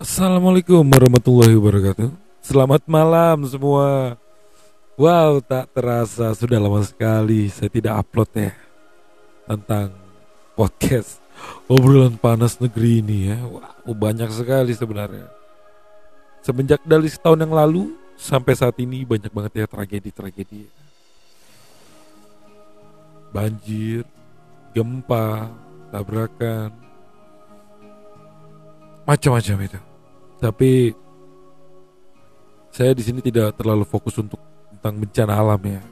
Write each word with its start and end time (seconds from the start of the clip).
Assalamualaikum 0.00 0.80
warahmatullahi 0.80 1.52
wabarakatuh. 1.60 2.08
Selamat 2.40 2.80
malam 2.88 3.44
semua. 3.44 4.16
Wow, 4.96 5.44
tak 5.44 5.76
terasa 5.76 6.32
sudah 6.32 6.56
lama 6.56 6.80
sekali 6.80 7.52
saya 7.52 7.68
tidak 7.68 8.00
upload 8.00 8.32
ya 8.32 8.56
tentang 9.44 9.92
podcast 10.56 11.20
obrolan 11.68 12.16
panas 12.16 12.56
negeri 12.56 13.04
ini 13.04 13.28
ya. 13.28 13.44
Wow, 13.44 13.92
banyak 13.92 14.32
sekali 14.32 14.72
sebenarnya. 14.72 15.28
Semenjak 16.40 16.80
dari 16.88 17.12
setahun 17.12 17.44
yang 17.44 17.52
lalu 17.52 17.92
sampai 18.16 18.56
saat 18.56 18.80
ini 18.80 19.04
banyak 19.04 19.28
banget 19.28 19.52
ya 19.52 19.66
tragedi-tragedi. 19.68 20.64
Banjir, 23.36 24.08
gempa, 24.72 25.52
tabrakan, 25.92 26.72
macam-macam 29.04 29.68
itu. 29.68 29.89
Tapi 30.40 30.96
saya 32.72 32.96
di 32.96 33.02
sini 33.04 33.20
tidak 33.20 33.60
terlalu 33.60 33.84
fokus 33.84 34.16
untuk 34.16 34.40
tentang 34.72 34.96
bencana 35.04 35.32
alam 35.36 35.60
ya. 35.60 35.82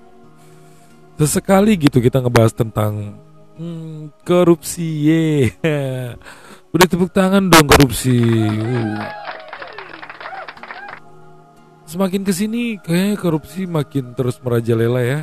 Sesekali 1.20 1.76
gitu 1.76 2.00
kita 2.00 2.24
ngebahas 2.24 2.56
tentang 2.56 3.20
hmm, 3.60 4.24
korupsi 4.24 4.86
ye. 5.04 5.52
Udah 6.72 6.86
tepuk 6.88 7.12
tangan 7.12 7.52
dong 7.52 7.68
korupsi. 7.68 8.16
Uh. 8.56 9.04
Semakin 11.88 12.20
ke 12.24 12.32
sini 12.32 12.76
kayaknya 12.80 13.16
korupsi 13.16 13.64
makin 13.68 14.12
terus 14.16 14.40
merajalela 14.40 15.00
ya. 15.04 15.20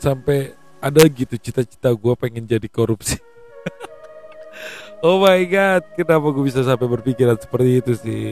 Sampai 0.00 0.56
ada 0.80 1.02
gitu 1.06 1.36
cita-cita 1.36 1.92
gue 1.92 2.14
pengen 2.16 2.48
jadi 2.48 2.66
korupsi. 2.66 3.20
Oh 5.00 5.16
my 5.24 5.40
god, 5.48 5.80
kenapa 5.96 6.28
gue 6.28 6.44
bisa 6.44 6.60
sampai 6.60 6.84
berpikiran 6.84 7.40
seperti 7.40 7.70
itu 7.80 7.92
sih? 7.96 8.28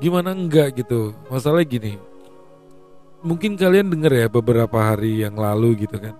Gimana 0.00 0.32
enggak 0.32 0.80
gitu? 0.80 1.12
Masalah 1.28 1.60
gini. 1.60 2.00
Mungkin 3.20 3.60
kalian 3.60 3.92
denger 3.92 4.12
ya 4.24 4.26
beberapa 4.32 4.80
hari 4.80 5.20
yang 5.28 5.36
lalu 5.36 5.84
gitu 5.84 6.00
kan. 6.00 6.16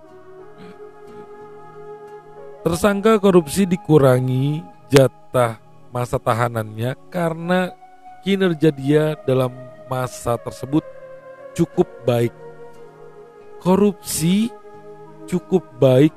Tersangka 2.61 3.17
korupsi 3.17 3.65
dikurangi 3.65 4.61
jatah 4.93 5.57
masa 5.89 6.21
tahanannya 6.21 6.93
karena 7.09 7.73
kinerja 8.21 8.69
dia 8.69 9.17
dalam 9.25 9.49
masa 9.89 10.37
tersebut 10.37 10.85
cukup 11.57 11.89
baik. 12.05 12.35
Korupsi 13.65 14.53
cukup 15.25 15.65
baik 15.81 16.13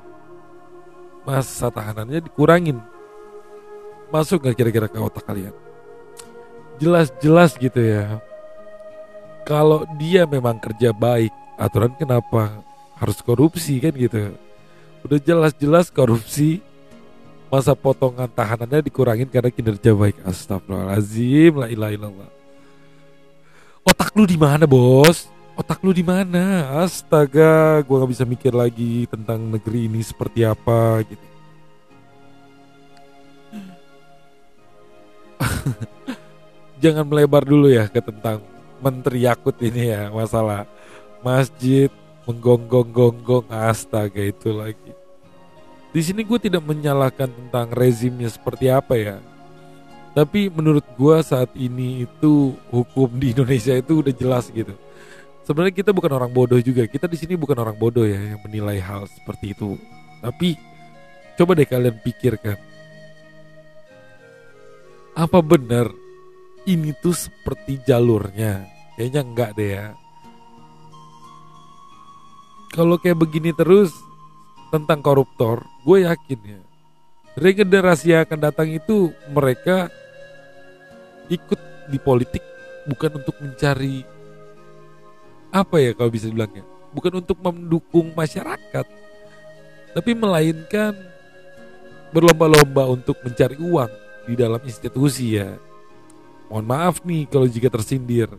masa 1.23 1.67
tahanannya 1.71 2.23
dikurangin. 2.23 2.79
Masuk 4.13 4.45
nggak 4.45 4.55
kira-kira 4.55 4.87
ke 4.87 4.99
otak 5.01 5.25
kalian? 5.25 5.55
Jelas-jelas 6.77 7.57
gitu 7.57 7.81
ya. 7.81 8.21
Kalau 9.43 9.83
dia 9.99 10.23
memang 10.23 10.61
kerja 10.61 10.95
baik, 10.95 11.33
aturan 11.59 11.91
kenapa 11.97 12.63
harus 12.95 13.19
korupsi 13.19 13.81
kan 13.81 13.91
gitu? 13.91 14.31
Udah 15.03 15.19
jelas-jelas 15.19 15.91
korupsi, 15.91 16.63
masa 17.51 17.75
potongan 17.75 18.31
tahanannya 18.31 18.85
dikurangin 18.85 19.27
karena 19.27 19.51
kinerja 19.51 19.91
baik. 19.91 20.21
Astagfirullahaladzim, 20.23 21.51
la 21.59 21.67
ilaha 21.67 21.91
illallah. 21.91 22.29
Otak 23.83 24.15
lu 24.15 24.23
di 24.23 24.39
mana 24.39 24.63
bos? 24.63 25.32
Otak 25.53 25.85
lu 25.85 25.93
di 25.93 26.01
mana? 26.01 26.65
Astaga, 26.81 27.77
gua 27.85 28.01
nggak 28.01 28.11
bisa 28.17 28.25
mikir 28.25 28.53
lagi 28.57 29.05
tentang 29.05 29.37
negeri 29.37 29.85
ini 29.85 30.01
seperti 30.01 30.41
apa 30.41 31.05
gitu. 31.05 31.27
Jangan 36.83 37.05
melebar 37.05 37.45
dulu 37.45 37.69
ya 37.69 37.85
ke 37.85 38.01
tentang 38.01 38.41
Menteri 38.81 39.29
Yakut 39.29 39.53
ini 39.61 39.93
ya 39.93 40.09
masalah 40.09 40.65
masjid 41.21 41.93
menggonggong-gonggong 42.25 43.45
astaga 43.53 44.25
itu 44.25 44.49
lagi. 44.51 44.91
Di 45.93 46.01
sini 46.01 46.25
gue 46.25 46.39
tidak 46.41 46.65
menyalahkan 46.65 47.29
tentang 47.29 47.69
rezimnya 47.69 48.25
seperti 48.25 48.73
apa 48.73 48.97
ya. 48.97 49.21
Tapi 50.17 50.49
menurut 50.49 50.81
gue 50.97 51.15
saat 51.21 51.53
ini 51.53 52.09
itu 52.09 52.57
hukum 52.73 53.09
di 53.21 53.37
Indonesia 53.37 53.77
itu 53.77 54.01
udah 54.01 54.13
jelas 54.13 54.49
gitu. 54.49 54.73
Sebenarnya 55.43 55.75
kita 55.75 55.91
bukan 55.91 56.11
orang 56.15 56.31
bodoh 56.31 56.59
juga. 56.63 56.87
Kita 56.87 57.03
di 57.11 57.19
sini 57.19 57.35
bukan 57.35 57.59
orang 57.59 57.75
bodoh 57.75 58.07
ya 58.07 58.15
yang 58.15 58.41
menilai 58.47 58.79
hal 58.79 59.03
seperti 59.11 59.51
itu. 59.51 59.75
Tapi 60.23 60.55
coba 61.35 61.51
deh 61.59 61.67
kalian 61.67 61.99
pikirkan. 61.99 62.55
Apa 65.13 65.43
benar 65.43 65.91
ini 66.63 66.95
tuh 67.03 67.11
seperti 67.11 67.83
jalurnya? 67.83 68.63
Kayaknya 68.95 69.21
enggak 69.21 69.51
deh 69.59 69.69
ya. 69.75 69.85
Kalau 72.73 72.97
kayak 72.97 73.19
begini 73.19 73.51
terus 73.53 73.93
tentang 74.73 75.03
koruptor, 75.05 75.61
gue 75.85 76.07
yakin 76.07 76.39
ya. 76.41 76.61
Regenerasi 77.37 78.15
yang 78.15 78.25
akan 78.25 78.39
datang 78.41 78.69
itu 78.71 79.13
mereka 79.29 79.91
ikut 81.27 81.59
di 81.91 81.99
politik 81.99 82.41
bukan 82.87 83.21
untuk 83.21 83.35
mencari 83.43 84.12
apa 85.53 85.77
ya 85.77 85.93
kalau 85.93 86.09
bisa 86.09 86.25
dibilangnya? 86.25 86.65
Bukan 86.97 87.21
untuk 87.21 87.37
mendukung 87.45 88.09
masyarakat 88.17 88.85
tapi 89.93 90.11
melainkan 90.17 90.97
berlomba-lomba 92.09 92.89
untuk 92.89 93.21
mencari 93.21 93.57
uang 93.61 93.91
di 94.25 94.33
dalam 94.33 94.57
institusi 94.65 95.37
ya. 95.37 95.53
Mohon 96.49 96.65
maaf 96.65 96.95
nih 97.05 97.29
kalau 97.29 97.45
jika 97.45 97.69
tersindir. 97.69 98.29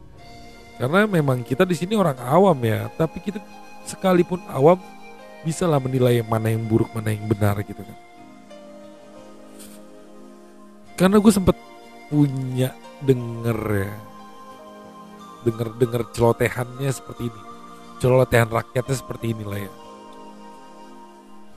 Karena 0.75 1.07
memang 1.07 1.47
kita 1.47 1.63
di 1.63 1.79
sini 1.79 1.95
orang 1.95 2.19
awam 2.19 2.59
ya 2.67 2.91
tapi 2.99 3.23
kita 3.23 3.39
sekalipun 3.87 4.43
awam 4.51 4.83
bisa 5.47 5.71
lah 5.71 5.79
menilai 5.79 6.27
mana 6.27 6.51
yang 6.51 6.67
buruk 6.67 6.91
mana 6.91 7.15
yang 7.15 7.31
benar 7.31 7.63
gitu 7.63 7.79
kan. 7.79 7.99
Karena 10.99 11.23
gue 11.23 11.33
sempet 11.35 11.55
punya 12.11 12.75
denger 13.03 13.59
ya 13.87 14.14
denger 15.53 16.03
celotehannya 16.15 16.89
seperti 16.89 17.29
ini. 17.29 17.41
Celotehan 18.01 18.49
rakyatnya 18.49 18.97
seperti 18.97 19.37
inilah 19.37 19.61
ya. 19.69 19.73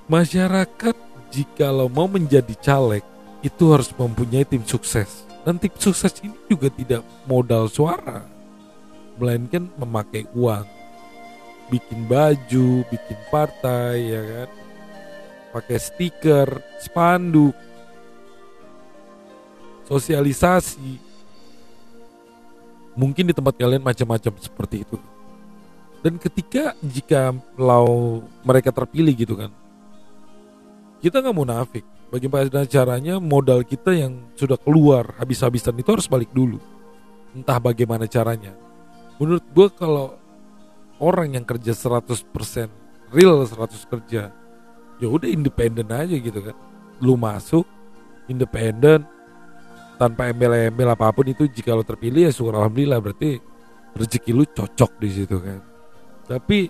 Masyarakat 0.08 0.96
jika 1.31 1.68
lo 1.72 1.92
mau 1.92 2.08
menjadi 2.08 2.56
caleg 2.64 3.03
itu 3.44 3.64
harus 3.72 3.92
mempunyai 3.92 4.48
tim 4.48 4.64
sukses. 4.64 5.28
Dan 5.44 5.59
tim 5.59 5.72
sukses 5.80 6.12
ini 6.24 6.36
juga 6.48 6.68
tidak 6.72 7.03
modal 7.24 7.72
suara. 7.72 8.24
Melainkan 9.16 9.72
memakai 9.80 10.28
uang. 10.36 10.68
Bikin 11.68 12.08
baju 12.08 12.88
bikin 12.88 13.19
partai 13.28 13.96
ya 14.08 14.22
kan? 14.24 14.50
Pakai 15.56 15.78
stiker 15.80 16.48
spanduk. 16.80 17.56
Sosialisasi 19.88 21.06
mungkin 22.97 23.30
di 23.30 23.34
tempat 23.38 23.53
kalian 23.56 23.85
macam-macam 23.85 24.34
seperti 24.41 24.84
itu. 24.84 24.97
Dan 26.02 26.18
ketika 26.18 26.74
jika 26.81 27.34
lau 27.58 28.22
mereka 28.41 28.74
terpilih 28.74 29.13
gitu 29.13 29.38
kan 29.38 29.53
kita 31.02 31.22
nggak 31.22 31.38
munafik. 31.38 31.86
Bagaimana 32.07 32.63
caranya 32.63 33.19
modal 33.19 33.68
kita 33.68 33.91
yang 33.91 34.31
sudah 34.40 34.56
keluar 34.56 35.12
habis-habisan 35.19 35.75
itu 35.75 35.91
harus 35.91 36.07
balik 36.07 36.31
dulu. 36.31 36.56
Entah 37.36 37.59
bagaimana 37.59 38.07
caranya. 38.07 38.56
Menurut 39.19 39.44
gue 39.52 39.68
kalau 39.75 40.16
orang 41.03 41.36
yang 41.36 41.44
kerja 41.44 41.75
100% 41.75 42.31
real 43.12 43.44
100 43.44 43.91
kerja 43.91 44.31
ya 44.97 45.07
udah 45.07 45.30
independen 45.30 45.92
aja 45.92 46.16
gitu 46.16 46.39
kan. 46.39 46.56
Lu 47.04 47.19
masuk 47.19 47.68
independen 48.31 49.04
tanpa 49.97 50.29
embel-embel 50.29 50.94
apa 50.94 51.09
pun 51.09 51.25
itu 51.25 51.49
jika 51.49 51.73
lo 51.73 51.81
terpilih 51.81 52.29
ya 52.29 52.31
syukur 52.31 52.61
alhamdulillah 52.61 53.01
berarti 53.01 53.41
rezeki 53.97 54.31
lu 54.31 54.45
cocok 54.45 54.91
di 55.01 55.09
situ 55.09 55.38
kan? 55.41 55.59
Tapi 56.29 56.69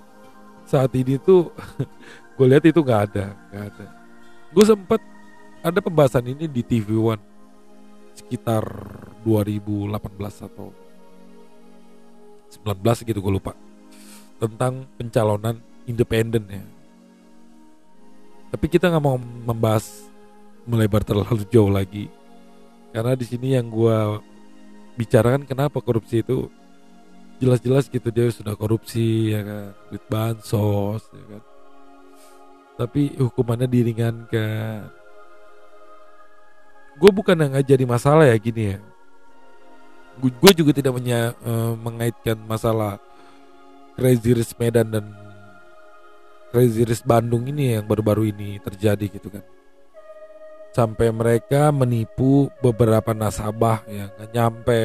saat 0.63 0.95
ini 0.95 1.19
tuh 1.19 1.51
gue 2.39 2.45
lihat 2.47 2.63
itu 2.63 2.79
nggak 2.79 3.01
ada 3.11 3.35
nggak 3.51 3.65
ada. 3.75 3.85
Gue 4.55 4.63
sempat 4.63 5.01
ada 5.59 5.79
pembahasan 5.83 6.31
ini 6.31 6.47
di 6.47 6.63
TV 6.63 6.95
One 6.95 7.19
sekitar 8.15 8.63
2018 9.27 9.91
atau 10.47 10.71
19 12.63 13.07
gitu 13.11 13.19
gue 13.19 13.33
lupa. 13.35 13.53
Tentang 14.39 14.87
pencalonan 14.95 15.59
independen 15.83 16.47
ya. 16.47 16.63
Tapi 18.55 18.65
kita 18.71 18.87
nggak 18.87 19.03
mau 19.03 19.19
membahas 19.19 20.07
melebar 20.63 21.03
terlalu 21.03 21.43
jauh 21.51 21.71
lagi 21.71 22.07
karena 22.97 23.13
di 23.13 23.29
sini 23.29 23.53
yang 23.53 23.69
gue 23.69 24.17
bicarakan 24.97 25.45
kenapa 25.45 25.77
korupsi 25.85 26.25
itu 26.25 26.49
jelas-jelas 27.37 27.85
gitu 27.93 28.09
dia 28.09 28.25
sudah 28.33 28.57
korupsi 28.57 29.37
ya 29.37 29.45
kan? 29.45 29.69
Duit 29.93 30.01
bansos 30.09 31.05
ya 31.13 31.25
kan? 31.37 31.43
Tapi 32.81 33.13
hukumannya 33.21 33.69
diringankan 33.69 34.89
gue 36.97 37.11
bukan 37.13 37.37
yang 37.37 37.53
nggak 37.53 37.69
jadi 37.69 37.85
masalah 37.85 38.25
ya 38.25 38.37
gini 38.41 38.73
ya. 38.73 38.81
Gue 40.17 40.49
juga 40.57 40.73
tidak 40.73 40.97
menya, 40.97 41.37
uh, 41.45 41.77
mengaitkan 41.77 42.41
masalah 42.49 42.97
Crazy 43.93 44.33
Race 44.33 44.57
Medan 44.57 44.89
dan 44.89 45.05
Crazy 46.49 46.81
Race 46.81 47.05
Bandung 47.05 47.45
ini 47.45 47.77
yang 47.77 47.85
baru-baru 47.85 48.33
ini 48.33 48.57
terjadi 48.57 49.21
gitu 49.21 49.29
kan 49.29 49.45
sampai 50.77 51.09
mereka 51.09 51.73
menipu 51.73 52.53
beberapa 52.61 53.17
nasabah 53.17 53.81
yang 53.89 54.13
nggak 54.13 54.29
nyampe 54.29 54.81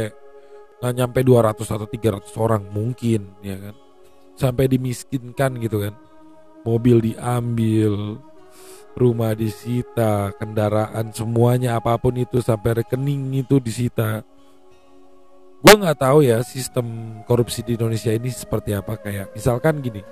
nggak 0.80 0.94
nyampe 0.96 1.18
200 1.20 1.76
atau 1.76 1.84
300 1.84 2.32
orang 2.40 2.64
mungkin 2.72 3.36
ya 3.44 3.60
kan 3.60 3.76
sampai 4.32 4.72
dimiskinkan 4.72 5.60
gitu 5.60 5.84
kan 5.84 5.92
mobil 6.64 7.12
diambil 7.12 8.16
rumah 8.92 9.32
disita, 9.32 10.36
kendaraan 10.36 11.12
semuanya 11.16 11.80
apa 11.80 11.96
pun 11.96 12.12
itu 12.16 12.44
sampai 12.44 12.84
rekening 12.84 13.40
itu 13.40 13.56
disita. 13.56 14.20
Gue 15.62 15.74
nggak 15.78 15.96
tahu 16.02 16.26
ya 16.26 16.42
sistem 16.42 17.18
korupsi 17.24 17.62
di 17.62 17.78
Indonesia 17.78 18.10
ini 18.12 18.28
seperti 18.28 18.74
apa 18.76 18.98
kayak 18.98 19.32
misalkan 19.32 19.78
gini, 19.80 20.02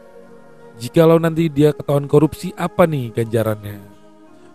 jikalau 0.78 1.18
nanti 1.18 1.50
dia 1.52 1.74
ketahuan 1.74 2.06
korupsi 2.08 2.54
apa 2.54 2.86
nih 2.86 3.12
ganjarannya? 3.12 3.99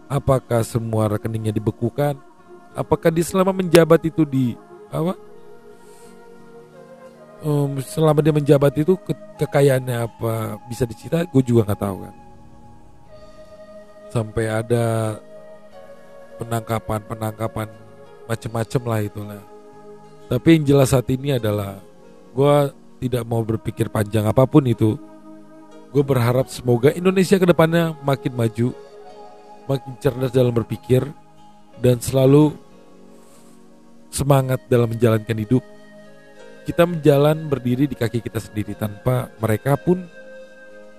Apakah 0.06 0.62
semua 0.62 1.10
rekeningnya 1.10 1.56
dibekukan? 1.56 2.18
Apakah 2.78 3.10
dia 3.10 3.26
selama 3.26 3.56
menjabat 3.56 4.04
itu 4.06 4.22
di 4.28 4.54
apa? 4.94 5.18
Um, 7.46 7.78
selama 7.82 8.22
dia 8.26 8.34
menjabat 8.34 8.74
itu 8.78 8.98
ke 9.02 9.14
kekayaannya 9.42 10.06
apa 10.06 10.62
bisa 10.70 10.86
disita? 10.86 11.26
Gue 11.30 11.42
juga 11.42 11.72
nggak 11.72 11.82
tahu 11.82 11.98
kan 12.06 12.16
sampai 14.16 14.48
ada 14.48 15.20
penangkapan 16.40 17.04
penangkapan 17.04 17.68
macem-macem 18.32 18.82
lah 18.88 19.04
itulah 19.04 19.44
tapi 20.32 20.56
yang 20.56 20.64
jelas 20.64 20.96
saat 20.96 21.04
ini 21.12 21.36
adalah 21.36 21.84
gue 22.32 22.56
tidak 23.04 23.28
mau 23.28 23.44
berpikir 23.44 23.92
panjang 23.92 24.24
apa 24.24 24.48
pun 24.48 24.64
itu 24.64 24.96
gue 25.92 26.04
berharap 26.04 26.48
semoga 26.48 26.96
Indonesia 26.96 27.36
ke 27.36 27.44
depannya 27.44 27.92
makin 28.08 28.32
maju 28.32 28.72
makin 29.66 29.94
cerdas 30.02 30.32
dalam 30.34 30.54
berpikir 30.54 31.06
dan 31.82 32.00
selalu 32.00 32.56
semangat 34.10 34.64
dalam 34.72 34.90
menjalankan 34.90 35.38
hidup 35.38 35.64
kita 36.66 36.88
menjalan 36.88 37.46
berdiri 37.46 37.86
di 37.86 37.94
kaki 37.94 38.24
kita 38.24 38.42
sendiri 38.42 38.74
tanpa 38.74 39.30
mereka 39.38 39.78
pun 39.78 40.02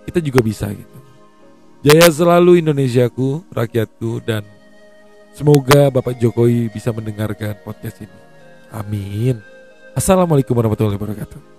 kita 0.07 0.23
juga 0.23 0.45
bisa 0.45 0.71
gitu 0.71 1.07
Jaya 1.87 2.11
selalu 2.11 2.67
Indonesiaku, 2.67 3.47
rakyatku, 3.53 4.19
dan 4.27 4.43
semoga 5.37 5.87
Bapak 5.87 6.19
Jokowi 6.19 6.67
bisa 6.67 6.91
mendengarkan 6.91 7.55
podcast 7.63 8.03
ini. 8.03 8.19
Amin. 8.75 9.39
Assalamualaikum 9.95 10.59
warahmatullahi 10.59 10.99
wabarakatuh. 10.99 11.56